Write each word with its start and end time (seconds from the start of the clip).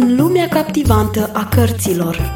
În 0.00 0.16
lumea 0.16 0.48
captivantă 0.48 1.30
a 1.32 1.48
cărților 1.48 2.32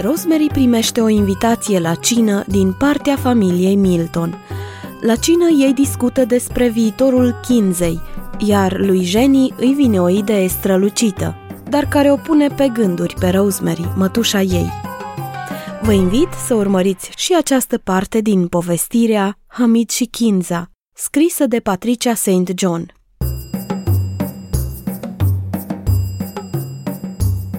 Rosemary 0.00 0.46
primește 0.46 1.00
o 1.00 1.08
invitație 1.08 1.78
la 1.78 1.94
cină 1.94 2.44
din 2.46 2.72
partea 2.72 3.16
familiei 3.16 3.76
Milton. 3.76 4.34
La 5.00 5.16
cină 5.16 5.48
ei 5.48 5.72
discută 5.72 6.24
despre 6.24 6.68
viitorul 6.68 7.40
Kinzei, 7.46 8.00
iar 8.38 8.78
lui 8.78 9.04
Jenny 9.04 9.54
îi 9.56 9.72
vine 9.72 10.00
o 10.00 10.08
idee 10.08 10.46
strălucită, 10.46 11.36
dar 11.68 11.88
care 11.88 12.12
o 12.12 12.16
pune 12.16 12.48
pe 12.48 12.68
gânduri 12.72 13.14
pe 13.20 13.28
Rosemary, 13.28 13.92
mătușa 13.96 14.40
ei. 14.40 14.70
Vă 15.82 15.92
invit 15.92 16.28
să 16.46 16.54
urmăriți 16.54 17.10
și 17.16 17.34
această 17.38 17.78
parte 17.78 18.20
din 18.20 18.46
povestirea 18.46 19.38
Hamid 19.46 19.90
și 19.90 20.04
Kinza, 20.04 20.68
scrisă 20.96 21.46
de 21.46 21.60
Patricia 21.60 22.14
St. 22.14 22.52
John. 22.56 22.92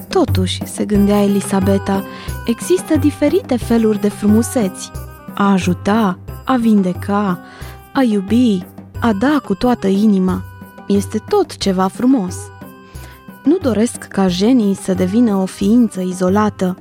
Totuși, 0.09 0.66
se 0.66 0.85
gândea 0.85 1.21
Elisabeta, 1.21 2.03
există 2.45 2.98
diferite 2.98 3.58
feluri 3.58 4.02
de 4.02 4.09
frumuseți. 4.09 4.91
A 5.34 5.52
ajuta, 5.52 6.20
a 6.45 6.55
vindeca, 6.55 7.39
a 7.94 8.02
iubi, 8.02 8.66
a 8.99 9.13
da 9.13 9.41
cu 9.45 9.55
toată 9.55 9.88
inima. 9.88 10.44
Este 10.88 11.17
tot 11.27 11.58
ceva 11.58 11.88
frumos. 11.88 12.36
Nu 13.44 13.58
doresc 13.58 13.97
ca 13.97 14.27
genii 14.27 14.73
să 14.73 14.94
devină 14.94 15.36
o 15.36 15.45
ființă 15.45 16.02
izolată. 16.02 16.77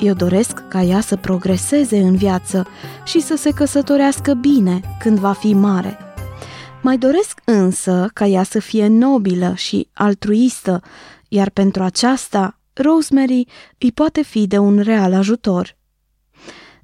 Eu 0.00 0.14
doresc 0.14 0.68
ca 0.68 0.80
ea 0.82 1.00
să 1.00 1.16
progreseze 1.16 1.98
în 1.98 2.16
viață 2.16 2.66
și 3.04 3.20
să 3.20 3.36
se 3.36 3.50
căsătorească 3.50 4.34
bine 4.34 4.80
când 4.98 5.18
va 5.18 5.32
fi 5.32 5.54
mare. 5.54 5.98
Mai 6.82 6.98
doresc 6.98 7.40
însă 7.44 8.10
ca 8.14 8.26
ea 8.26 8.42
să 8.42 8.58
fie 8.58 8.86
nobilă 8.86 9.54
și 9.54 9.88
altruistă, 9.92 10.82
iar 11.28 11.50
pentru 11.50 11.82
aceasta 11.82 12.58
Rosemary 12.72 13.46
îi 13.78 13.92
poate 13.92 14.22
fi 14.22 14.46
de 14.46 14.58
un 14.58 14.78
real 14.78 15.14
ajutor. 15.14 15.76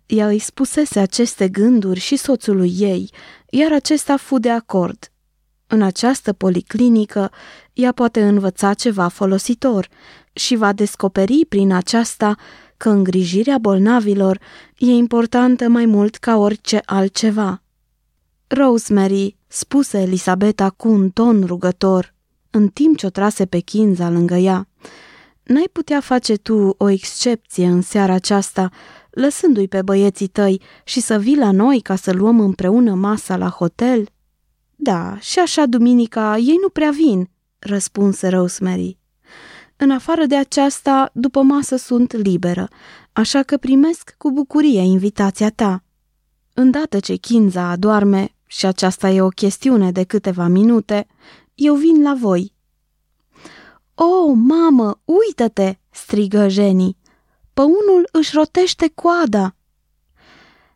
Ea 0.07 0.27
îi 0.27 0.39
spusese 0.39 0.99
aceste 0.99 1.49
gânduri 1.49 2.01
și 2.01 2.17
soțului 2.17 2.75
ei, 2.79 3.11
iar 3.51 3.73
acesta 3.73 4.17
fu 4.17 4.39
de 4.39 4.51
acord. 4.51 5.11
În 5.67 5.83
această 5.83 6.33
policlinică, 6.33 7.31
ea 7.73 7.93
poate 7.93 8.23
învăța 8.23 8.75
ceva 8.75 9.09
folositor 9.09 9.89
și 10.33 10.57
va 10.57 10.73
descoperi 10.73 11.45
prin 11.49 11.73
aceasta 11.73 12.37
că 12.77 12.89
îngrijirea 12.89 13.59
bolnavilor 13.59 14.41
e 14.79 14.87
importantă 14.87 15.69
mai 15.69 15.87
mult 15.87 16.17
ca 16.17 16.37
orice 16.37 16.83
altceva. 16.85 17.63
Rosemary, 18.47 19.37
spuse 19.47 20.01
Elisabeta 20.01 20.71
cu 20.71 20.89
un 20.89 21.11
ton 21.11 21.45
rugător, 21.45 22.15
în 22.51 22.69
timp 22.69 22.97
ce 22.97 23.07
o 23.07 23.11
trase 23.11 23.47
pe 23.47 23.59
chinza 23.59 24.11
lângă 24.11 24.35
ea, 24.35 24.69
N-ai 25.47 25.69
putea 25.73 26.01
face 26.01 26.37
tu 26.37 26.75
o 26.79 26.89
excepție 26.89 27.67
în 27.67 27.83
seara 27.83 28.13
aceasta, 28.13 28.71
lăsându-i 29.11 29.69
pe 29.69 29.83
băieții 29.83 30.27
tăi 30.27 30.61
și 30.85 31.01
să 31.01 31.19
vii 31.19 31.37
la 31.37 31.51
noi 31.51 31.81
ca 31.81 31.97
să 31.97 32.13
luăm 32.13 32.41
împreună 32.41 32.95
masa 32.95 33.37
la 33.37 33.49
hotel? 33.49 34.09
Da, 34.77 35.19
și 35.21 35.39
așa 35.39 35.67
duminica 35.67 36.37
ei 36.39 36.59
nu 36.63 36.69
prea 36.69 36.91
vin, 36.91 37.31
răspunse 37.59 38.29
Rosemary. 38.29 38.99
În 39.77 39.91
afară 39.91 40.27
de 40.27 40.37
aceasta, 40.37 41.11
după 41.13 41.43
masă 41.43 41.77
sunt 41.77 42.13
liberă, 42.13 42.69
așa 43.13 43.43
că 43.43 43.57
primesc 43.57 44.15
cu 44.19 44.31
bucurie 44.31 44.81
invitația 44.81 45.51
ta. 45.51 45.83
Îndată 46.55 47.01
ce 47.01 47.15
Kinza 47.15 47.69
adorme, 47.69 48.35
și 48.47 48.67
aceasta 48.67 49.09
e 49.09 49.21
o 49.21 49.29
chestiune 49.29 49.93
de 49.93 50.05
câteva 50.05 50.47
minute, 50.47 51.07
eu 51.55 51.75
vin 51.75 52.03
la 52.03 52.15
voi 52.15 52.55
Oh, 53.99 54.33
mamă, 54.34 55.00
uită-te!" 55.05 55.79
strigă 55.91 56.49
Jenny. 56.49 56.97
Păunul 57.55 58.09
își 58.12 58.34
rotește 58.34 58.93
coada!" 58.95 59.56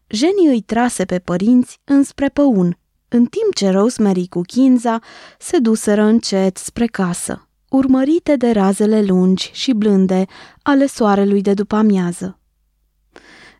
Jenny 0.07 0.47
îi 0.47 0.61
trase 0.61 1.05
pe 1.05 1.19
părinți 1.19 1.81
înspre 1.85 2.29
păun, 2.29 2.79
în 3.09 3.27
timp 3.27 3.55
ce 3.55 3.71
Rosemary 3.71 4.29
cu 4.29 4.41
Kinza 4.41 4.99
se 5.39 5.59
duseră 5.59 6.03
încet 6.03 6.57
spre 6.57 6.87
casă, 6.87 7.49
urmărite 7.71 8.37
de 8.37 8.51
razele 8.51 9.03
lungi 9.03 9.51
și 9.53 9.73
blânde 9.73 10.27
ale 10.63 10.87
soarelui 10.87 11.41
de 11.41 11.55
după 11.55 11.77
amiază. 11.77 12.39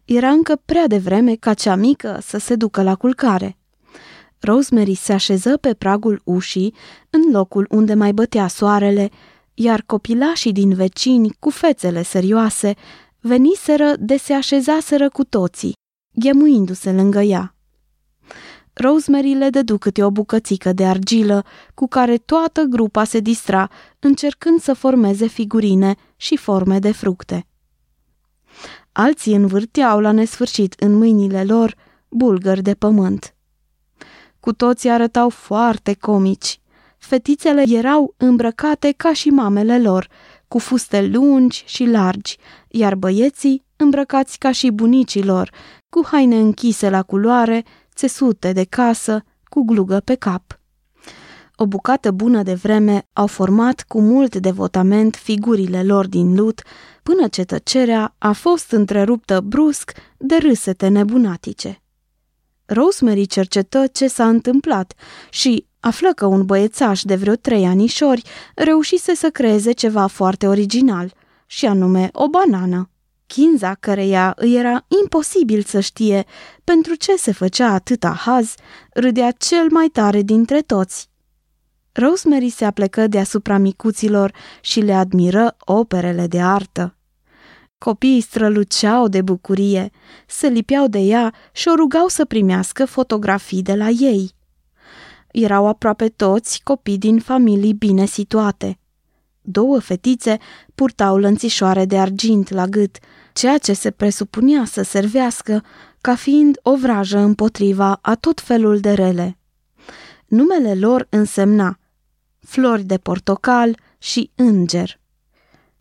Era 0.05 0.29
încă 0.29 0.61
prea 0.65 0.87
devreme 0.87 1.35
ca 1.35 1.55
cea 1.55 1.75
mică 1.75 2.19
să 2.23 2.39
se 2.39 2.55
ducă 2.55 2.83
la 2.83 2.95
culcare. 2.95 3.59
Rosemary 4.41 4.95
se 4.95 5.13
așeză 5.13 5.57
pe 5.57 5.75
pragul 5.75 6.21
ușii, 6.25 6.75
în 7.11 7.33
locul 7.33 7.67
unde 7.71 7.95
mai 7.95 8.13
bătea 8.13 8.47
soarele, 8.47 9.11
iar 9.55 9.83
copilașii 9.87 10.53
din 10.53 10.75
vecini, 10.75 11.37
cu 11.39 11.51
fețele 11.51 12.03
serioase, 12.03 12.75
veniseră 13.21 13.95
de 13.99 14.17
se 14.17 14.33
așezaseră 14.33 15.09
cu 15.09 15.25
toții, 15.25 15.73
ghemuindu-se 16.15 16.93
lângă 16.93 17.21
ea. 17.21 17.55
Rosemary 18.81 19.35
le 19.35 19.51
dădu 19.51 19.79
câte 19.79 20.05
o 20.05 20.11
bucățică 20.11 20.73
de 20.73 20.87
argilă, 20.87 21.45
cu 21.75 21.89
care 21.89 22.17
toată 22.17 22.63
grupa 22.63 23.05
se 23.05 23.21
distra, 23.21 23.71
încercând 23.99 24.61
să 24.61 24.73
formeze 24.73 25.27
figurine 25.27 25.95
și 26.17 26.37
forme 26.37 26.79
de 26.79 26.93
fructe. 26.93 27.47
Alții 28.93 29.35
învârteau 29.35 30.01
la 30.01 30.13
nesfârșit 30.13 30.75
în 30.79 30.95
mâinile 30.95 31.45
lor 31.45 31.75
bulgări 32.09 32.63
de 32.63 32.75
pământ. 32.75 33.35
Cu 34.41 34.53
toții 34.53 34.91
arătau 34.91 35.29
foarte 35.29 35.95
comici, 35.95 36.61
Fetițele 36.99 37.65
erau 37.69 38.15
îmbrăcate 38.17 38.95
ca 38.97 39.13
și 39.13 39.29
mamele 39.29 39.81
lor, 39.81 40.09
cu 40.49 40.59
fuste 40.59 41.07
lungi 41.07 41.63
și 41.67 41.85
largi, 41.85 42.37
iar 42.69 42.95
băieții 42.95 43.65
îmbrăcați 43.77 44.39
ca 44.39 44.53
și 44.53 44.71
bunicii 44.71 45.25
lor, 45.25 45.51
cu 45.89 46.07
haine 46.11 46.39
închise 46.39 46.91
la 46.91 47.03
culoare, 47.03 47.65
țesute 48.01 48.53
de 48.53 48.65
casă, 48.65 49.25
cu 49.45 49.65
glugă 49.65 50.01
pe 50.05 50.15
cap. 50.15 50.61
O 51.55 51.67
bucată 51.67 52.11
bună 52.11 52.43
de 52.43 52.55
vreme 52.55 53.09
au 53.13 53.27
format 53.27 53.85
cu 53.89 54.01
mult 54.01 54.37
devotament 54.37 55.17
figurile 55.17 55.83
lor 55.83 56.07
din 56.07 56.35
lut, 56.35 56.63
până 57.03 57.29
ce 57.29 57.45
tăcerea 57.45 58.15
a 58.19 58.33
fost 58.33 58.71
întreruptă 58.71 59.41
brusc 59.41 59.93
de 60.17 60.37
râsete 60.37 60.89
nebunatice. 60.89 61.83
Rosemary 62.65 63.27
cercetă 63.27 63.87
ce 63.87 64.09
s-a 64.09 64.29
întâmplat 64.29 64.95
și, 65.31 65.69
Află 65.81 66.13
că 66.15 66.27
un 66.27 66.45
băiețaș 66.45 67.03
de 67.03 67.15
vreo 67.15 67.35
trei 67.35 67.67
anișori 67.67 68.23
reușise 68.55 69.15
să 69.15 69.31
creeze 69.31 69.73
ceva 69.73 70.07
foarte 70.07 70.47
original, 70.47 71.13
și 71.47 71.67
anume 71.67 72.09
o 72.13 72.29
banană. 72.29 72.91
Chinza, 73.33 73.75
căreia 73.81 74.33
îi 74.37 74.55
era 74.55 74.87
imposibil 75.03 75.63
să 75.63 75.81
știe 75.81 76.25
pentru 76.65 76.95
ce 76.95 77.17
se 77.17 77.33
făcea 77.33 77.73
atâta 77.73 78.11
haz, 78.11 78.55
râdea 78.93 79.31
cel 79.31 79.67
mai 79.71 79.87
tare 79.87 80.23
dintre 80.23 80.61
toți. 80.61 81.09
Rosemary 81.93 82.49
se 82.49 82.65
aplecă 82.65 83.07
deasupra 83.07 83.59
micuților 83.59 84.33
și 84.61 84.81
le 84.81 84.95
admiră 84.95 85.57
operele 85.59 86.27
de 86.27 86.41
artă. 86.41 86.97
Copiii 87.79 88.21
străluceau 88.21 89.09
de 89.09 89.23
bucurie, 89.23 89.91
se 90.27 90.47
lipeau 90.47 90.87
de 90.87 90.99
ea 90.99 91.35
și 91.53 91.69
o 91.69 91.75
rugau 91.75 92.09
să 92.09 92.25
primească 92.25 92.85
fotografii 92.85 93.63
de 93.63 93.75
la 93.75 93.89
ei 93.89 94.35
erau 95.31 95.67
aproape 95.67 96.09
toți 96.09 96.61
copii 96.65 96.99
din 96.99 97.19
familii 97.19 97.75
bine 97.75 98.05
situate. 98.05 98.79
Două 99.41 99.79
fetițe 99.79 100.39
purtau 100.75 101.17
lănțișoare 101.17 101.85
de 101.85 101.99
argint 101.99 102.51
la 102.51 102.67
gât, 102.67 102.99
ceea 103.33 103.59
ce 103.59 103.73
se 103.73 103.91
presupunea 103.91 104.65
să 104.65 104.83
servească 104.83 105.65
ca 106.01 106.15
fiind 106.15 106.59
o 106.63 106.77
vrajă 106.77 107.19
împotriva 107.19 107.99
a 108.03 108.15
tot 108.15 108.41
felul 108.41 108.81
de 108.81 108.93
rele. 108.93 109.39
Numele 110.27 110.75
lor 110.75 111.07
însemna 111.11 111.79
flori 112.41 112.83
de 112.83 112.99
portocal 112.99 113.77
și 113.99 114.31
înger. 114.35 114.99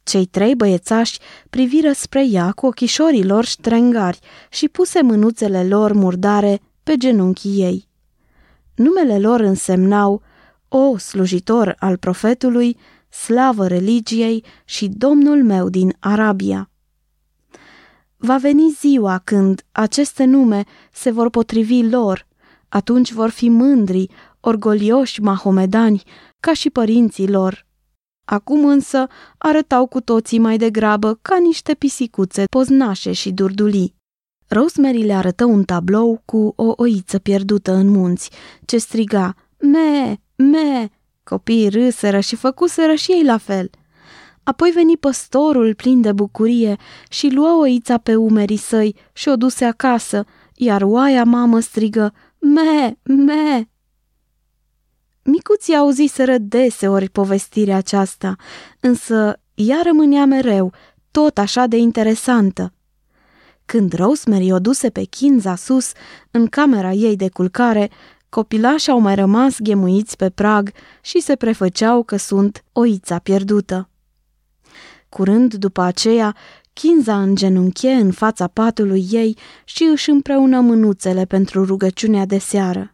Cei 0.03 0.25
trei 0.25 0.55
băiețași 0.55 1.19
priviră 1.49 1.91
spre 1.91 2.27
ea 2.27 2.51
cu 2.51 2.65
ochișorii 2.65 3.25
lor 3.25 3.45
ștrengari 3.45 4.19
și 4.49 4.67
puse 4.67 5.01
mânuțele 5.01 5.67
lor 5.67 5.93
murdare 5.93 6.61
pe 6.83 6.97
genunchii 6.97 7.61
ei. 7.61 7.87
Numele 8.75 9.19
lor 9.19 9.39
însemnau 9.39 10.21
O 10.67 10.97
slujitor 10.97 11.75
al 11.79 11.97
profetului, 11.97 12.77
slavă 13.09 13.67
religiei 13.67 14.43
și 14.65 14.87
domnul 14.87 15.43
meu 15.43 15.69
din 15.69 15.95
Arabia. 15.99 16.68
Va 18.21 18.37
veni 18.37 18.69
ziua 18.69 19.21
când 19.23 19.65
aceste 19.71 20.23
nume 20.23 20.63
se 20.91 21.11
vor 21.11 21.29
potrivi 21.29 21.89
lor, 21.89 22.27
atunci 22.69 23.11
vor 23.11 23.29
fi 23.29 23.49
mândri, 23.49 24.09
orgolioși 24.39 25.21
mahomedani, 25.21 26.03
ca 26.39 26.53
și 26.53 26.69
părinții 26.69 27.29
lor. 27.29 27.65
Acum 28.25 28.65
însă 28.65 29.07
arătau 29.37 29.87
cu 29.87 30.01
toții 30.01 30.39
mai 30.39 30.57
degrabă 30.57 31.19
ca 31.21 31.37
niște 31.37 31.73
pisicuțe 31.73 32.43
poznașe 32.49 33.11
și 33.11 33.31
durdulii. 33.31 33.95
Rosemary 34.47 35.03
le 35.03 35.13
arătă 35.13 35.45
un 35.45 35.63
tablou 35.63 36.21
cu 36.25 36.53
o 36.55 36.73
oiță 36.75 37.19
pierdută 37.19 37.73
în 37.73 37.87
munți, 37.87 38.29
ce 38.65 38.77
striga, 38.77 39.35
me, 39.59 40.17
me, 40.35 40.89
copiii 41.23 41.69
râseră 41.69 42.19
și 42.19 42.35
făcuseră 42.35 42.93
și 42.93 43.11
ei 43.11 43.23
la 43.23 43.37
fel. 43.37 43.69
Apoi 44.49 44.71
veni 44.71 44.97
păstorul 44.97 45.75
plin 45.75 46.01
de 46.01 46.11
bucurie 46.11 46.75
și 47.09 47.29
luă 47.29 47.57
oița 47.61 47.97
pe 47.97 48.15
umerii 48.15 48.57
săi 48.57 48.95
și 49.13 49.29
o 49.29 49.35
duse 49.35 49.65
acasă, 49.65 50.25
iar 50.55 50.81
oaia 50.81 51.23
mamă 51.23 51.59
strigă, 51.59 52.13
me, 52.39 52.97
me. 53.03 53.67
Micuții 55.23 55.75
auziseră 55.75 56.37
deseori 56.37 57.09
povestirea 57.09 57.77
aceasta, 57.77 58.35
însă 58.79 59.39
ea 59.53 59.79
rămânea 59.83 60.25
mereu, 60.25 60.73
tot 61.11 61.37
așa 61.37 61.65
de 61.65 61.77
interesantă. 61.77 62.73
Când 63.65 63.93
Rosemary 63.93 64.51
o 64.51 64.59
duse 64.59 64.89
pe 64.89 65.03
Kinza 65.03 65.55
sus, 65.55 65.91
în 66.31 66.47
camera 66.47 66.91
ei 66.91 67.15
de 67.15 67.29
culcare, 67.29 67.89
copilașii 68.29 68.91
au 68.91 68.99
mai 68.99 69.15
rămas 69.15 69.59
ghemuiți 69.59 70.15
pe 70.15 70.29
prag 70.29 70.71
și 71.01 71.19
se 71.19 71.35
prefăceau 71.35 72.03
că 72.03 72.17
sunt 72.17 72.63
oița 72.71 73.19
pierdută. 73.19 73.89
Curând 75.09 75.53
după 75.53 75.81
aceea, 75.81 76.35
Kinza 76.73 77.21
îngenunche 77.21 77.91
în 77.91 78.11
fața 78.11 78.47
patului 78.47 79.07
ei 79.11 79.37
și 79.65 79.83
își 79.83 80.09
împreună 80.09 80.59
mânuțele 80.59 81.25
pentru 81.25 81.65
rugăciunea 81.65 82.25
de 82.25 82.37
seară. 82.37 82.93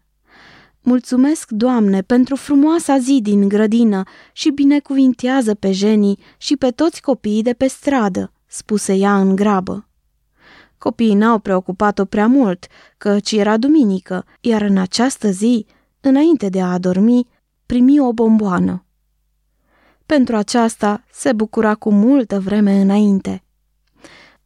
Mulțumesc, 0.81 1.49
Doamne, 1.51 2.01
pentru 2.01 2.35
frumoasa 2.35 2.97
zi 2.97 3.19
din 3.21 3.47
grădină 3.47 4.03
și 4.33 4.49
binecuvintează 4.49 5.53
pe 5.53 5.71
Jenny 5.71 6.17
și 6.37 6.55
pe 6.55 6.69
toți 6.69 7.01
copiii 7.01 7.41
de 7.41 7.53
pe 7.53 7.67
stradă, 7.67 8.31
spuse 8.45 8.93
ea 8.93 9.19
în 9.19 9.35
grabă. 9.35 9.87
Copiii 10.77 11.13
n-au 11.13 11.39
preocupat-o 11.39 12.05
prea 12.05 12.27
mult, 12.27 12.67
căci 12.97 13.31
era 13.31 13.57
duminică, 13.57 14.25
iar 14.41 14.61
în 14.61 14.77
această 14.77 15.29
zi, 15.29 15.65
înainte 16.01 16.49
de 16.49 16.61
a 16.61 16.71
adormi, 16.71 17.27
primi 17.65 17.99
o 17.99 18.13
bomboană. 18.13 18.84
Pentru 20.05 20.35
aceasta 20.35 21.03
se 21.11 21.33
bucura 21.33 21.75
cu 21.75 21.91
multă 21.91 22.39
vreme 22.39 22.81
înainte. 22.81 23.43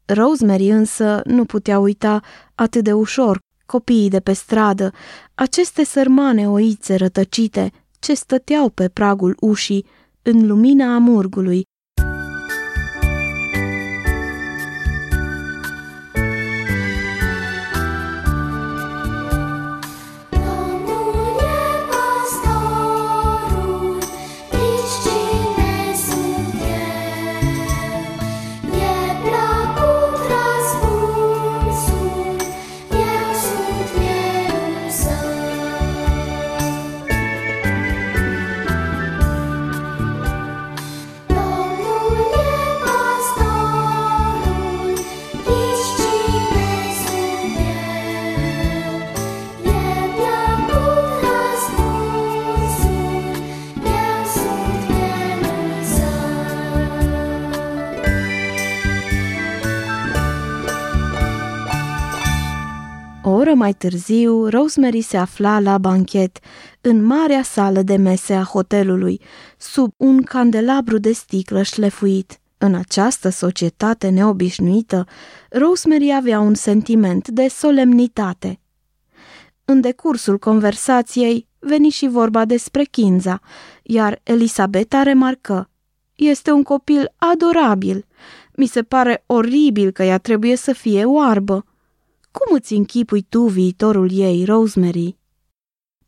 Rosemary 0.06 0.70
însă 0.70 1.22
nu 1.26 1.46
putea 1.46 1.80
uita 1.80 2.22
atât 2.56 2.84
de 2.84 2.94
ușor 2.94 3.40
copiii 3.66 4.10
de 4.10 4.20
pe 4.20 4.34
stradă, 4.34 4.92
aceste 5.36 5.84
sărmane 5.84 6.50
oițe 6.50 6.96
rătăcite 6.96 7.72
ce 8.00 8.14
stăteau 8.14 8.70
pe 8.70 8.90
pragul 8.90 9.36
ușii 9.40 9.86
în 10.22 10.48
lumina 10.48 10.96
amurgului 10.96 11.64
oră 63.50 63.58
mai 63.58 63.74
târziu, 63.74 64.48
Rosemary 64.48 65.02
se 65.02 65.18
afla 65.18 65.60
la 65.60 65.78
banchet, 65.78 66.40
în 66.82 67.04
marea 67.06 67.44
sală 67.44 67.82
de 67.82 67.96
mese 67.96 68.34
a 68.34 68.44
hotelului, 68.44 69.22
sub 69.58 69.92
un 69.98 70.22
candelabru 70.22 70.98
de 70.98 71.12
sticlă 71.12 71.64
șlefuit. 71.64 72.40
În 72.58 72.76
această 72.76 73.30
societate 73.30 74.10
neobișnuită, 74.10 75.06
Rosemary 75.50 76.14
avea 76.16 76.40
un 76.40 76.54
sentiment 76.54 77.28
de 77.28 77.48
solemnitate. 77.48 78.60
În 79.66 79.82
decursul 79.82 80.38
conversației 80.38 81.48
veni 81.60 81.90
și 81.90 82.08
vorba 82.08 82.46
despre 82.46 82.84
Kinza, 82.84 83.40
iar 83.84 84.20
Elisabeta 84.24 85.04
remarcă 85.04 85.70
Este 86.16 86.52
un 86.52 86.64
copil 86.64 87.14
adorabil. 87.16 88.06
Mi 88.56 88.66
se 88.66 88.84
pare 88.84 89.24
oribil 89.26 89.92
că 89.92 90.04
ea 90.04 90.18
trebuie 90.18 90.56
să 90.56 90.74
fie 90.74 91.06
oarbă. 91.06 91.64
Cum 92.40 92.56
îți 92.56 92.74
închipui 92.74 93.22
tu 93.30 93.42
viitorul 93.42 94.10
ei, 94.12 94.46
Rosemary? 94.46 95.18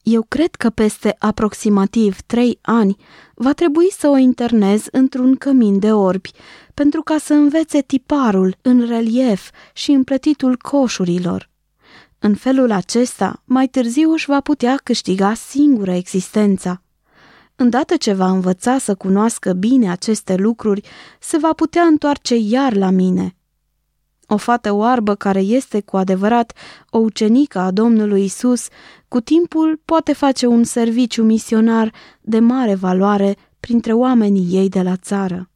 Eu 0.03 0.25
cred 0.27 0.55
că 0.55 0.69
peste 0.69 1.15
aproximativ 1.19 2.21
trei 2.21 2.59
ani 2.61 2.95
va 3.35 3.53
trebui 3.53 3.91
să 3.91 4.07
o 4.07 4.17
internez 4.17 4.85
într-un 4.91 5.35
cămin 5.35 5.79
de 5.79 5.93
orbi, 5.93 6.31
pentru 6.73 7.01
ca 7.01 7.17
să 7.17 7.33
învețe 7.33 7.81
tiparul 7.81 8.55
în 8.61 8.85
relief 8.87 9.49
și 9.73 9.91
împletitul 9.91 10.57
coșurilor. 10.57 11.49
În 12.19 12.35
felul 12.35 12.71
acesta, 12.71 13.41
mai 13.45 13.67
târziu 13.67 14.11
își 14.11 14.25
va 14.25 14.41
putea 14.41 14.79
câștiga 14.83 15.33
singură 15.33 15.91
existența. 15.91 16.81
Îndată 17.55 17.95
ce 17.95 18.13
va 18.13 18.29
învăța 18.29 18.77
să 18.77 18.95
cunoască 18.95 19.53
bine 19.53 19.91
aceste 19.91 20.35
lucruri, 20.35 20.87
se 21.19 21.37
va 21.37 21.53
putea 21.53 21.83
întoarce 21.83 22.35
iar 22.35 22.75
la 22.75 22.89
mine– 22.89 23.35
o 24.33 24.37
fată 24.37 24.71
oarbă 24.71 25.15
care 25.15 25.39
este 25.39 25.81
cu 25.81 25.97
adevărat 25.97 26.53
o 26.89 26.97
ucenică 26.97 27.59
a 27.59 27.71
Domnului 27.71 28.23
Isus, 28.23 28.67
cu 29.07 29.19
timpul 29.21 29.81
poate 29.85 30.13
face 30.13 30.45
un 30.45 30.63
serviciu 30.63 31.23
misionar 31.23 31.93
de 32.21 32.39
mare 32.39 32.75
valoare 32.75 33.37
printre 33.59 33.93
oamenii 33.93 34.57
ei 34.57 34.69
de 34.69 34.81
la 34.81 34.95
țară. 34.95 35.49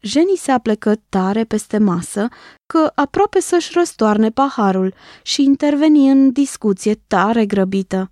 Jenny 0.00 0.36
se 0.36 0.50
aplecă 0.50 0.94
tare 1.08 1.44
peste 1.44 1.78
masă 1.78 2.28
că 2.66 2.92
aproape 2.94 3.40
să-și 3.40 3.70
răstoarne 3.74 4.30
paharul 4.30 4.94
și 5.22 5.42
interveni 5.42 6.10
în 6.10 6.32
discuție 6.32 6.94
tare 7.06 7.46
grăbită. 7.46 8.10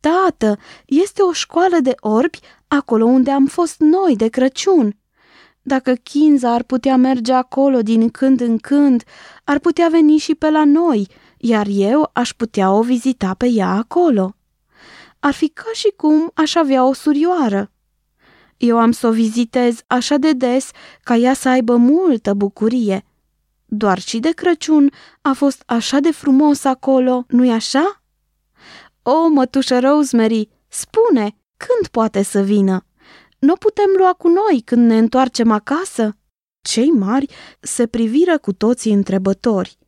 Tată, 0.00 0.58
este 0.86 1.22
o 1.22 1.32
școală 1.32 1.76
de 1.82 1.94
orbi 2.00 2.38
acolo 2.68 3.04
unde 3.04 3.30
am 3.30 3.46
fost 3.46 3.76
noi 3.78 4.16
de 4.16 4.28
Crăciun. 4.28 4.96
Dacă 5.62 5.94
Kinza 5.94 6.52
ar 6.54 6.62
putea 6.62 6.96
merge 6.96 7.32
acolo 7.32 7.82
din 7.82 8.10
când 8.10 8.40
în 8.40 8.58
când, 8.58 9.02
ar 9.44 9.58
putea 9.58 9.88
veni 9.90 10.16
și 10.16 10.34
pe 10.34 10.50
la 10.50 10.64
noi, 10.64 11.08
iar 11.38 11.66
eu 11.70 12.10
aș 12.12 12.32
putea 12.32 12.72
o 12.72 12.82
vizita 12.82 13.34
pe 13.34 13.46
ea 13.46 13.68
acolo. 13.68 14.34
Ar 15.20 15.32
fi 15.32 15.48
ca 15.48 15.70
și 15.72 15.92
cum 15.96 16.30
aș 16.34 16.54
avea 16.54 16.84
o 16.84 16.92
surioară. 16.92 17.70
Eu 18.56 18.78
am 18.78 18.92
să 18.92 19.06
o 19.06 19.10
vizitez 19.10 19.82
așa 19.86 20.16
de 20.16 20.32
des 20.32 20.70
ca 21.02 21.16
ea 21.16 21.34
să 21.34 21.48
aibă 21.48 21.76
multă 21.76 22.34
bucurie. 22.34 23.04
Doar 23.64 23.98
și 23.98 24.18
de 24.18 24.30
Crăciun 24.30 24.90
a 25.22 25.32
fost 25.32 25.62
așa 25.66 25.98
de 25.98 26.10
frumos 26.10 26.64
acolo, 26.64 27.24
nu-i 27.28 27.50
așa? 27.50 28.02
O, 29.02 29.28
mătușă 29.28 29.78
Rosemary, 29.78 30.48
spune, 30.68 31.36
când 31.56 31.88
poate 31.90 32.22
să 32.22 32.40
vină? 32.40 32.86
Nu 33.42 33.56
putem 33.56 33.90
lua 33.98 34.12
cu 34.12 34.28
noi 34.28 34.62
când 34.64 34.86
ne 34.86 34.98
întoarcem 34.98 35.50
acasă? 35.50 36.16
Cei 36.60 36.90
mari 36.90 37.34
se 37.60 37.86
priviră 37.86 38.38
cu 38.38 38.52
toții 38.52 38.92
întrebători, 38.92 39.78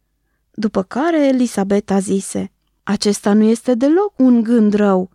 după 0.50 0.82
care 0.82 1.26
Elisabeta 1.26 1.98
zise, 1.98 2.52
acesta 2.82 3.32
nu 3.32 3.42
este 3.42 3.74
deloc 3.74 4.12
un 4.18 4.42
gând 4.42 4.74
rău. 4.74 5.10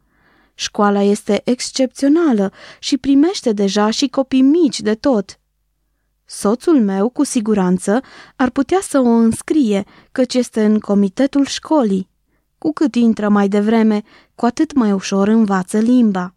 Școala 0.54 1.02
este 1.02 1.42
excepțională 1.44 2.52
și 2.80 2.98
primește 2.98 3.52
deja 3.52 3.90
și 3.90 4.08
copii 4.08 4.42
mici 4.42 4.82
de 4.82 4.96
tot. 4.96 5.40
Soțul 6.26 6.82
meu, 6.82 7.10
cu 7.10 7.24
siguranță, 7.24 8.02
ar 8.36 8.50
putea 8.50 8.80
să 8.82 9.00
o 9.00 9.10
înscrie, 9.10 9.84
căci 10.12 10.34
este 10.34 10.66
în 10.66 10.80
comitetul 10.80 11.46
școlii. 11.46 12.10
Cu 12.58 12.72
cât 12.74 12.96
intră 12.96 13.30
mai 13.30 13.48
devreme, 13.48 14.04
cu 14.36 14.46
atât 14.46 14.74
mai 14.74 14.92
ușor 14.92 15.28
învață 15.28 15.78
limba 15.78 16.34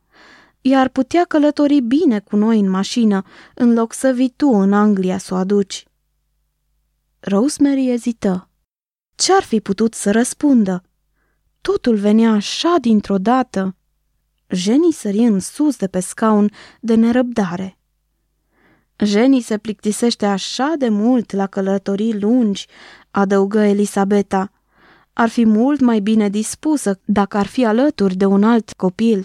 iar 0.62 0.88
putea 0.88 1.25
călători 1.25 1.81
bine 1.81 2.21
cu 2.21 2.37
noi 2.37 2.61
în 2.61 2.71
mașină, 2.71 3.23
în 3.54 3.73
loc 3.73 3.92
să 3.92 4.11
vii 4.11 4.33
tu 4.37 4.49
în 4.49 4.73
Anglia 4.73 5.19
să 5.19 5.35
o 5.35 5.37
aduci. 5.37 5.87
Rosemary 7.21 7.90
ezită. 7.90 8.49
Ce-ar 9.14 9.42
fi 9.42 9.61
putut 9.61 9.95
să 9.95 10.11
răspundă? 10.11 10.83
Totul 11.61 11.97
venea 11.97 12.31
așa 12.31 12.76
dintr-o 12.81 13.19
dată. 13.19 13.76
Jenny 14.49 14.92
sări 14.92 15.19
în 15.19 15.40
sus 15.40 15.76
de 15.76 15.87
pe 15.87 16.00
scaun 16.00 16.50
de 16.81 16.95
nerăbdare. 16.95 17.78
Jenny 18.99 19.40
se 19.40 19.59
plictisește 19.59 20.26
așa 20.26 20.73
de 20.78 20.88
mult 20.88 21.33
la 21.33 21.47
călătorii 21.47 22.21
lungi, 22.21 22.66
adăugă 23.11 23.59
Elisabeta. 23.59 24.52
Ar 25.12 25.28
fi 25.28 25.45
mult 25.45 25.81
mai 25.81 26.00
bine 26.00 26.28
dispusă 26.28 27.00
dacă 27.04 27.37
ar 27.37 27.47
fi 27.47 27.64
alături 27.64 28.14
de 28.14 28.25
un 28.25 28.45
alt 28.45 28.73
copil. 28.73 29.25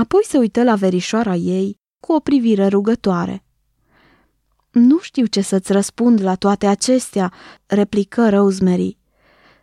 Apoi 0.00 0.24
se 0.24 0.38
uită 0.38 0.62
la 0.62 0.74
verișoara 0.74 1.34
ei 1.34 1.78
cu 2.00 2.12
o 2.12 2.20
privire 2.20 2.66
rugătoare. 2.66 3.44
Nu 4.70 4.98
știu 4.98 5.26
ce 5.26 5.40
să-ți 5.40 5.72
răspund 5.72 6.22
la 6.22 6.34
toate 6.34 6.66
acestea, 6.66 7.32
replică 7.66 8.28
Rosemary. 8.28 8.98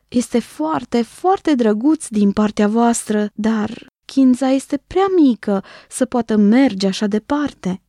Este 0.07 0.39
foarte, 0.39 1.01
foarte 1.01 1.55
drăguț 1.55 2.07
din 2.07 2.31
partea 2.31 2.67
voastră, 2.67 3.29
dar 3.33 3.87
Chinza 4.05 4.49
este 4.49 4.83
prea 4.87 5.05
mică 5.21 5.63
să 5.89 6.05
poată 6.05 6.35
merge 6.35 6.87
așa 6.87 7.07
departe. 7.07 7.81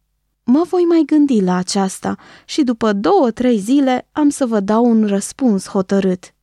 Mă 0.45 0.65
voi 0.69 0.83
mai 0.83 1.03
gândi 1.07 1.41
la 1.41 1.57
aceasta 1.57 2.17
și 2.45 2.63
după 2.63 2.93
două-trei 2.93 3.59
zile 3.59 4.09
am 4.13 4.29
să 4.29 4.47
vă 4.47 4.61
dau 4.61 4.85
un 4.85 5.07
răspuns 5.07 5.67
hotărât. 5.69 6.35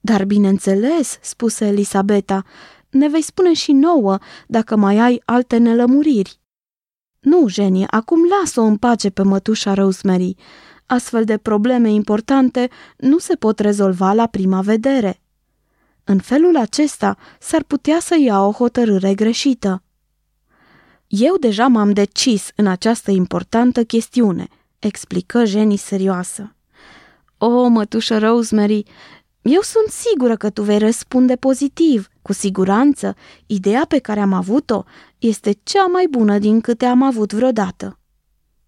Dar 0.00 0.24
bineînțeles, 0.24 1.18
spuse 1.22 1.66
Elisabeta, 1.66 2.44
ne 2.94 3.08
vei 3.08 3.22
spune 3.22 3.52
și 3.52 3.72
nouă 3.72 4.18
dacă 4.46 4.76
mai 4.76 4.98
ai 4.98 5.22
alte 5.24 5.56
nelămuriri. 5.56 6.40
Nu, 7.20 7.48
Jenny, 7.48 7.86
acum 7.86 8.18
las-o 8.28 8.62
în 8.62 8.76
pace 8.76 9.10
pe 9.10 9.22
mătușa 9.22 9.74
Rosemary. 9.74 10.34
Astfel 10.86 11.24
de 11.24 11.36
probleme 11.38 11.90
importante 11.90 12.68
nu 12.96 13.18
se 13.18 13.34
pot 13.34 13.58
rezolva 13.58 14.12
la 14.12 14.26
prima 14.26 14.60
vedere. 14.60 15.20
În 16.04 16.18
felul 16.18 16.56
acesta 16.56 17.16
s-ar 17.40 17.62
putea 17.62 17.98
să 18.00 18.16
ia 18.20 18.46
o 18.46 18.52
hotărâre 18.52 19.14
greșită. 19.14 19.82
Eu 21.06 21.36
deja 21.36 21.66
m-am 21.66 21.92
decis 21.92 22.48
în 22.56 22.66
această 22.66 23.10
importantă 23.10 23.84
chestiune, 23.84 24.48
explică 24.78 25.44
Jenny 25.44 25.76
serioasă. 25.76 26.56
O, 27.38 27.66
mătușă 27.66 28.18
Rosemary, 28.18 28.84
eu 29.42 29.60
sunt 29.60 29.88
sigură 29.88 30.36
că 30.36 30.50
tu 30.50 30.62
vei 30.62 30.78
răspunde 30.78 31.36
pozitiv. 31.36 32.08
Cu 32.24 32.32
siguranță, 32.32 33.14
ideea 33.46 33.84
pe 33.88 33.98
care 33.98 34.20
am 34.20 34.32
avut-o 34.32 34.82
este 35.18 35.58
cea 35.62 35.86
mai 35.86 36.06
bună 36.10 36.38
din 36.38 36.60
câte 36.60 36.84
am 36.84 37.02
avut 37.02 37.32
vreodată. 37.32 37.98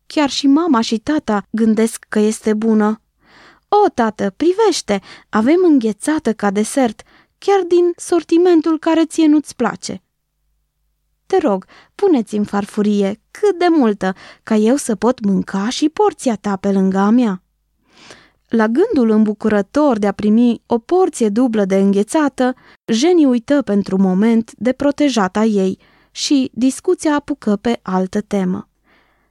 Chiar 0.07 0.31
și 0.31 0.47
mama 0.47 0.81
și 0.81 0.99
tata 0.99 1.47
gândesc 1.51 2.07
că 2.09 2.19
este 2.19 2.55
bună. 2.55 3.01
O, 3.69 3.89
tată, 3.89 4.35
privește, 4.37 5.01
avem 5.29 5.57
înghețată 5.65 6.33
ca 6.33 6.51
desert, 6.51 7.03
chiar 7.39 7.61
din 7.69 7.93
sortimentul 7.97 8.79
care 8.79 9.07
ție 9.07 9.27
nu-ți 9.27 9.57
place. 9.57 10.03
Te 11.27 11.39
rog, 11.39 11.67
puneți 11.95 12.35
în 12.35 12.45
farfurie 12.45 13.21
cât 13.31 13.59
de 13.59 13.67
multă, 13.71 14.15
ca 14.43 14.55
eu 14.55 14.77
să 14.77 14.95
pot 14.95 15.25
mânca 15.25 15.69
și 15.69 15.89
porția 15.89 16.37
ta 16.37 16.57
pe 16.57 16.73
lângă 16.73 16.99
a 16.99 17.11
mea. 17.11 17.43
La 18.49 18.69
gândul 18.69 19.11
îmbucurător 19.11 19.99
de 19.99 20.07
a 20.07 20.13
primi 20.13 20.63
o 20.67 20.79
porție 20.79 21.29
dublă 21.29 21.65
de 21.65 21.77
înghețată, 21.77 22.55
Jenny 22.87 23.25
uită 23.25 23.63
pentru 23.63 23.97
moment 23.97 24.53
de 24.57 24.73
protejata 24.73 25.45
ei 25.45 25.79
și 26.11 26.51
discuția 26.55 27.15
apucă 27.15 27.57
pe 27.57 27.79
altă 27.83 28.21
temă. 28.21 28.69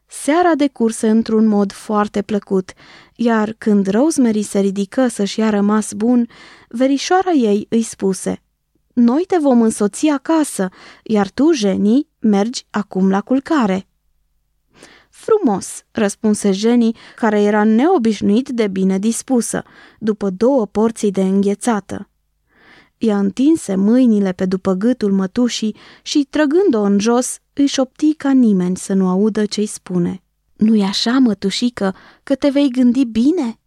Seara 0.07 0.55
decurse 0.55 1.10
într-un 1.10 1.48
mod 1.48 1.72
foarte 1.72 2.22
plăcut, 2.22 2.72
iar 3.15 3.55
când 3.57 3.88
Rosemary 3.88 4.41
se 4.41 4.60
ridică 4.60 5.07
să-și 5.07 5.39
ia 5.39 5.50
rămas 5.50 5.93
bun, 5.93 6.27
verișoara 6.69 7.31
ei 7.31 7.65
îi 7.69 7.81
spuse 7.81 8.41
Noi 8.93 9.24
te 9.27 9.38
vom 9.38 9.62
însoți 9.62 10.07
acasă, 10.07 10.69
iar 11.03 11.29
tu, 11.29 11.51
Jenny, 11.51 12.07
mergi 12.19 12.65
acum 12.69 13.10
la 13.10 13.22
culcare. 13.22 13.88
Frumos, 15.25 15.84
răspunse 15.91 16.51
Jenny, 16.51 16.96
care 17.15 17.41
era 17.41 17.63
neobișnuit 17.63 18.50
de 18.50 18.67
bine 18.67 19.00
dispusă, 19.00 19.63
după 20.00 20.29
două 20.29 20.65
porții 20.65 21.12
de 21.12 21.22
înghețată. 21.22 22.10
Ea 22.98 23.17
întinse 23.17 23.75
mâinile 23.75 24.32
pe 24.32 24.46
după 24.46 24.74
gâtul 24.74 25.12
mătușii 25.12 25.75
și, 26.01 26.27
trăgând-o 26.29 26.82
în 26.82 27.00
jos, 27.00 27.39
își 27.53 27.74
șopti 27.74 28.13
ca 28.13 28.32
nimeni 28.32 28.77
să 28.77 28.94
nu 28.94 29.08
audă 29.08 29.46
ce-i 29.46 29.65
spune. 29.65 30.24
Nu-i 30.55 30.84
așa, 30.84 31.12
mătușică, 31.12 31.96
că 32.24 32.36
te 32.36 32.50
vei 32.50 32.70
gândi 32.70 33.05
bine?" 33.05 33.60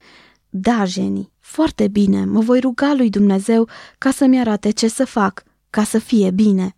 Da, 0.50 0.84
Jenny, 0.84 1.32
foarte 1.38 1.88
bine, 1.88 2.24
mă 2.24 2.40
voi 2.40 2.60
ruga 2.60 2.94
lui 2.94 3.10
Dumnezeu 3.10 3.68
ca 3.98 4.10
să-mi 4.10 4.40
arate 4.40 4.70
ce 4.70 4.88
să 4.88 5.04
fac, 5.04 5.42
ca 5.70 5.84
să 5.84 5.98
fie 5.98 6.30
bine." 6.30 6.77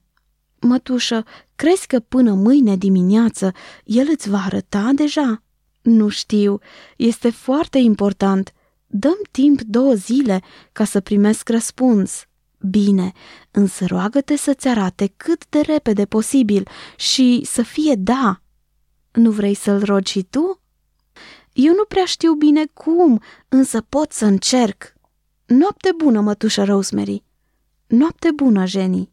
Mătușă, 0.61 1.25
crezi 1.57 1.87
că 1.87 2.00
până 2.00 2.35
mâine 2.35 2.76
dimineață 2.76 3.52
el 3.85 4.09
îți 4.11 4.31
va 4.31 4.38
arăta 4.45 4.90
deja? 4.95 5.43
Nu 5.83 6.09
știu, 6.09 6.59
este 6.97 7.31
foarte 7.31 7.79
important. 7.79 8.52
Dăm 8.87 9.19
timp 9.31 9.61
două 9.62 9.95
zile 9.95 10.43
ca 10.73 10.85
să 10.85 11.00
primesc 11.00 11.49
răspuns. 11.49 12.25
Bine, 12.61 13.12
însă 13.50 13.87
roagă-te 13.87 14.37
să-ți 14.37 14.69
arate 14.69 15.12
cât 15.17 15.49
de 15.49 15.61
repede 15.61 16.05
posibil 16.05 16.69
și 16.97 17.40
să 17.45 17.62
fie 17.62 17.95
da. 17.95 18.43
Nu 19.12 19.31
vrei 19.31 19.55
să-l 19.55 19.83
rogi 19.85 20.12
și 20.12 20.23
tu? 20.23 20.61
Eu 21.52 21.75
nu 21.75 21.85
prea 21.85 22.05
știu 22.05 22.33
bine 22.35 22.67
cum, 22.67 23.23
însă 23.49 23.81
pot 23.81 24.12
să 24.12 24.25
încerc. 24.25 24.95
Noapte 25.47 25.90
bună, 25.97 26.21
mătușă 26.21 26.64
Rosemary. 26.64 27.25
Noapte 27.87 28.31
bună, 28.35 28.67
Jenny. 28.67 29.11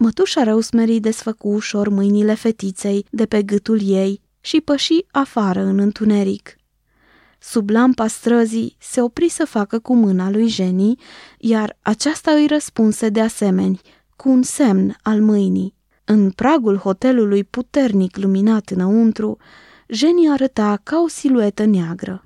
Mătușa 0.00 0.42
Rosemary 0.42 1.00
desfăcu 1.00 1.48
ușor 1.48 1.88
mâinile 1.88 2.34
fetiței 2.34 3.06
de 3.10 3.26
pe 3.26 3.42
gâtul 3.42 3.80
ei 3.82 4.20
și 4.40 4.60
păși 4.60 5.04
afară 5.10 5.60
în 5.60 5.78
întuneric. 5.78 6.56
Sub 7.38 7.68
lampa 7.68 8.06
străzii 8.06 8.76
se 8.80 9.00
opri 9.00 9.28
să 9.28 9.44
facă 9.44 9.78
cu 9.78 9.94
mâna 9.94 10.30
lui 10.30 10.48
Jenny, 10.48 10.98
iar 11.38 11.78
aceasta 11.82 12.30
îi 12.30 12.46
răspunse 12.46 13.08
de 13.08 13.20
asemenea, 13.20 13.78
cu 14.16 14.28
un 14.28 14.42
semn 14.42 14.96
al 15.02 15.20
mâinii. 15.20 15.74
În 16.04 16.30
pragul 16.30 16.76
hotelului 16.76 17.44
puternic 17.44 18.16
luminat 18.16 18.68
înăuntru, 18.68 19.36
Jenny 19.88 20.28
arăta 20.28 20.80
ca 20.82 21.00
o 21.04 21.08
siluetă 21.08 21.64
neagră. 21.64 22.24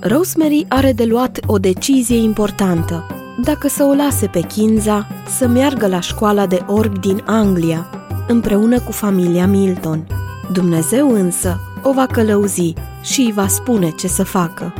Rosemary 0.00 0.66
are 0.68 0.92
de 0.92 1.04
luat 1.04 1.40
o 1.46 1.58
decizie 1.58 2.16
importantă. 2.16 3.21
Dacă 3.44 3.68
să 3.68 3.84
o 3.84 3.94
lase 3.94 4.26
pe 4.26 4.40
Kinza 4.40 5.06
să 5.26 5.46
meargă 5.46 5.86
la 5.86 6.00
școala 6.00 6.46
de 6.46 6.64
orb 6.66 6.98
din 6.98 7.22
Anglia, 7.26 7.90
împreună 8.28 8.80
cu 8.80 8.92
familia 8.92 9.46
Milton. 9.46 10.06
Dumnezeu 10.52 11.10
însă 11.10 11.60
o 11.82 11.92
va 11.92 12.06
călăuzi 12.06 12.72
și 13.02 13.20
îi 13.20 13.32
va 13.32 13.46
spune 13.46 13.90
ce 13.90 14.08
să 14.08 14.22
facă. 14.22 14.74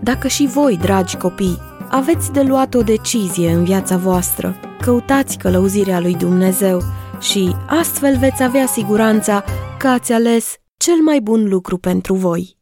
Dacă 0.00 0.28
și 0.28 0.46
voi, 0.46 0.76
dragi 0.76 1.16
copii, 1.16 1.58
aveți 1.88 2.32
de 2.32 2.42
luat 2.42 2.74
o 2.74 2.82
decizie 2.82 3.52
în 3.52 3.64
viața 3.64 3.96
voastră, 3.96 4.56
căutați 4.80 5.38
călăuzirea 5.38 6.00
lui 6.00 6.14
Dumnezeu 6.14 6.82
și 7.20 7.56
astfel 7.66 8.18
veți 8.18 8.42
avea 8.42 8.66
siguranța 8.66 9.44
că 9.78 9.88
ați 9.88 10.12
ales 10.12 10.56
cel 10.76 11.00
mai 11.04 11.20
bun 11.20 11.48
lucru 11.48 11.78
pentru 11.78 12.14
voi. 12.14 12.56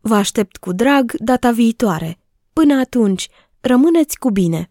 Vă 0.00 0.14
aștept 0.14 0.56
cu 0.56 0.72
drag 0.72 1.12
data 1.18 1.50
viitoare. 1.50 2.16
Până 2.52 2.74
atunci, 2.74 3.28
rămâneți 3.64 4.18
cu 4.18 4.30
bine! 4.30 4.70